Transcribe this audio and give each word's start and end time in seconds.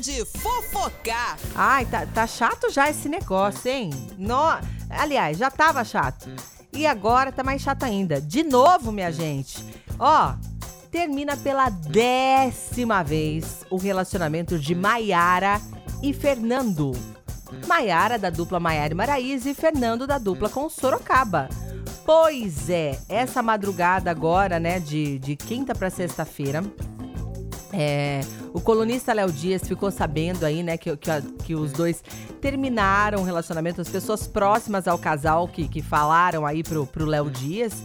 de 0.00 0.24
fofocar. 0.24 1.38
Ai, 1.54 1.84
tá, 1.86 2.06
tá 2.06 2.26
chato 2.26 2.70
já 2.70 2.88
esse 2.88 3.08
negócio, 3.08 3.70
hein? 3.70 3.90
No... 4.16 4.58
Aliás, 4.88 5.38
já 5.38 5.50
tava 5.50 5.84
chato. 5.84 6.28
E 6.72 6.86
agora 6.86 7.30
tá 7.30 7.44
mais 7.44 7.62
chato 7.62 7.84
ainda. 7.84 8.20
De 8.20 8.42
novo, 8.42 8.90
minha 8.90 9.12
gente. 9.12 9.64
Ó, 9.98 10.34
termina 10.90 11.36
pela 11.36 11.68
décima 11.68 13.02
vez 13.02 13.64
o 13.70 13.76
relacionamento 13.76 14.58
de 14.58 14.74
Maiara 14.74 15.60
e 16.02 16.12
Fernando. 16.12 16.92
Maiara 17.66 18.18
da 18.18 18.30
dupla 18.30 18.60
Maiara 18.60 18.92
e 18.92 18.96
Maraíza 18.96 19.50
e 19.50 19.54
Fernando 19.54 20.06
da 20.06 20.18
dupla 20.18 20.48
com 20.48 20.68
Sorocaba. 20.68 21.48
Pois 22.04 22.70
é, 22.70 22.98
essa 23.08 23.42
madrugada 23.42 24.10
agora, 24.10 24.58
né, 24.58 24.80
de, 24.80 25.18
de 25.18 25.36
quinta 25.36 25.74
para 25.74 25.90
sexta-feira, 25.90 26.64
é, 27.72 28.20
o 28.52 28.60
colunista 28.60 29.12
Léo 29.12 29.30
Dias 29.30 29.62
ficou 29.62 29.90
sabendo 29.90 30.44
aí, 30.44 30.62
né, 30.62 30.76
que, 30.76 30.96
que, 30.96 31.10
que, 31.44 31.54
os 31.54 31.72
dois 31.72 32.02
terminaram 32.40 33.20
o 33.20 33.24
relacionamento, 33.24 33.80
as 33.80 33.88
pessoas 33.88 34.26
próximas 34.26 34.88
ao 34.88 34.98
casal 34.98 35.46
que, 35.46 35.68
que 35.68 35.82
falaram 35.82 36.44
aí 36.44 36.62
pro, 36.62 36.86
pro 36.86 37.04
Léo 37.04 37.30
Dias. 37.30 37.82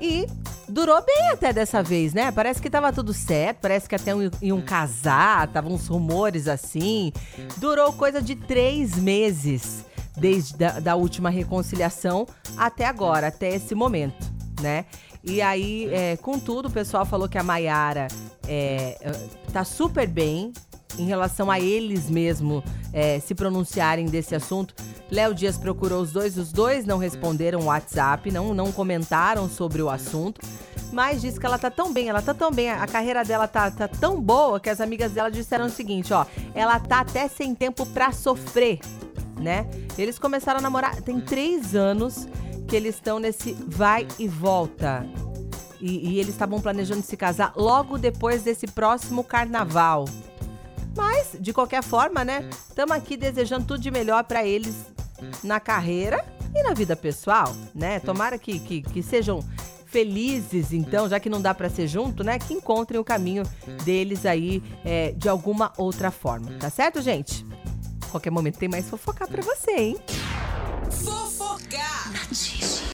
E 0.00 0.26
durou 0.68 1.04
bem 1.04 1.30
até 1.32 1.52
dessa 1.52 1.82
vez, 1.82 2.14
né? 2.14 2.30
Parece 2.30 2.62
que 2.62 2.70
tava 2.70 2.92
tudo 2.92 3.12
certo, 3.12 3.58
parece 3.62 3.88
que 3.88 3.96
até 3.96 4.12
iam 4.40 4.60
casar, 4.60 5.48
tava 5.48 5.68
uns 5.68 5.88
rumores 5.88 6.46
assim. 6.46 7.12
Durou 7.56 7.92
coisa 7.92 8.22
de 8.22 8.36
três 8.36 8.96
meses, 8.96 9.84
desde 10.16 10.56
da, 10.56 10.78
da 10.78 10.94
última 10.94 11.30
reconciliação 11.30 12.26
até 12.56 12.86
agora, 12.86 13.26
até 13.26 13.54
esse 13.54 13.74
momento, 13.74 14.32
né? 14.60 14.84
E 15.22 15.42
aí, 15.42 15.88
é, 15.92 16.16
contudo, 16.16 16.68
o 16.68 16.70
pessoal 16.70 17.04
falou 17.04 17.28
que 17.28 17.38
a 17.38 17.42
Maiara 17.42 18.08
é, 18.46 18.96
tá 19.52 19.64
super 19.64 20.06
bem 20.06 20.52
em 20.98 21.06
relação 21.06 21.50
a 21.50 21.60
eles 21.60 22.08
mesmo 22.08 22.62
é, 22.92 23.20
se 23.20 23.34
pronunciarem 23.34 24.06
desse 24.06 24.34
assunto. 24.34 24.74
Léo 25.10 25.34
Dias 25.34 25.56
procurou 25.56 26.02
os 26.02 26.12
dois, 26.12 26.36
os 26.36 26.52
dois 26.52 26.84
não 26.84 26.98
responderam 26.98 27.60
o 27.60 27.64
WhatsApp, 27.66 28.30
não, 28.30 28.54
não 28.54 28.72
comentaram 28.72 29.48
sobre 29.48 29.82
o 29.82 29.88
assunto, 29.88 30.40
mas 30.92 31.20
disse 31.20 31.38
que 31.38 31.46
ela 31.46 31.58
tá 31.58 31.70
tão 31.70 31.92
bem, 31.92 32.08
ela 32.08 32.22
tá 32.22 32.34
tão 32.34 32.50
bem, 32.50 32.70
a 32.70 32.86
carreira 32.86 33.24
dela 33.24 33.46
tá, 33.46 33.70
tá 33.70 33.88
tão 33.88 34.20
boa 34.20 34.58
que 34.58 34.70
as 34.70 34.80
amigas 34.80 35.12
dela 35.12 35.30
disseram 35.30 35.66
o 35.66 35.70
seguinte, 35.70 36.12
ó, 36.12 36.26
ela 36.54 36.78
tá 36.80 37.00
até 37.00 37.28
sem 37.28 37.54
tempo 37.54 37.86
pra 37.86 38.12
sofrer, 38.12 38.80
né? 39.38 39.66
Eles 39.96 40.18
começaram 40.18 40.58
a 40.58 40.62
namorar, 40.62 41.00
tem 41.02 41.20
três 41.20 41.74
anos 41.74 42.26
que 42.68 42.76
eles 42.76 42.96
estão 42.96 43.18
nesse 43.18 43.54
vai 43.66 44.06
e 44.18 44.28
volta. 44.28 45.04
E, 45.80 46.10
e 46.10 46.20
eles 46.20 46.30
estavam 46.30 46.60
planejando 46.60 47.02
se 47.02 47.16
casar 47.16 47.52
logo 47.56 47.96
depois 47.96 48.42
desse 48.42 48.66
próximo 48.66 49.24
carnaval. 49.24 50.04
Mas, 50.94 51.36
de 51.40 51.52
qualquer 51.52 51.82
forma, 51.82 52.24
né? 52.24 52.48
Estamos 52.68 52.94
aqui 52.94 53.16
desejando 53.16 53.64
tudo 53.64 53.80
de 53.80 53.90
melhor 53.90 54.24
para 54.24 54.44
eles 54.44 54.74
na 55.42 55.58
carreira 55.58 56.24
e 56.54 56.62
na 56.62 56.74
vida 56.74 56.94
pessoal, 56.94 57.54
né? 57.74 58.00
Tomara 58.00 58.38
que, 58.38 58.58
que, 58.58 58.82
que 58.82 59.02
sejam 59.02 59.40
felizes, 59.86 60.72
então, 60.72 61.08
já 61.08 61.18
que 61.18 61.30
não 61.30 61.40
dá 61.40 61.54
para 61.54 61.70
ser 61.70 61.86
junto, 61.86 62.22
né? 62.22 62.38
Que 62.38 62.52
encontrem 62.52 63.00
o 63.00 63.04
caminho 63.04 63.44
deles 63.84 64.26
aí 64.26 64.62
é, 64.84 65.12
de 65.12 65.28
alguma 65.28 65.72
outra 65.78 66.10
forma, 66.10 66.50
tá 66.58 66.68
certo, 66.68 67.00
gente? 67.00 67.46
Qualquer 68.10 68.30
momento 68.30 68.58
tem 68.58 68.68
mais 68.68 68.88
fofocar 68.88 69.28
para 69.28 69.42
você, 69.42 69.70
hein? 69.70 69.96